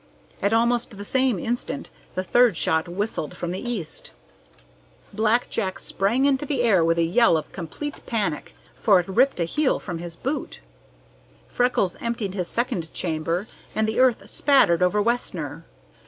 At 0.41 0.51
almost 0.51 0.97
the 0.97 1.05
same 1.05 1.37
instant 1.37 1.91
the 2.15 2.23
third 2.23 2.57
shot 2.57 2.87
whistled 2.87 3.37
from 3.37 3.51
the 3.51 3.59
east. 3.61 4.09
Black 5.13 5.47
Jack 5.51 5.77
sprang 5.77 6.25
into 6.25 6.43
the 6.43 6.63
air 6.63 6.83
with 6.83 6.97
a 6.97 7.03
yell 7.03 7.37
of 7.37 7.51
complete 7.51 8.01
panic, 8.07 8.55
for 8.81 8.99
it 8.99 9.07
ripped 9.07 9.39
a 9.39 9.43
heel 9.45 9.77
from 9.79 9.99
his 9.99 10.15
boot. 10.15 10.59
Freckles 11.49 11.97
emptied 12.01 12.33
his 12.33 12.47
second 12.47 12.91
chamber, 12.95 13.47
and 13.75 13.87
the 13.87 13.99
earth 13.99 14.27
spattered 14.27 14.81
over 14.81 14.99
Wessner. 14.99 15.65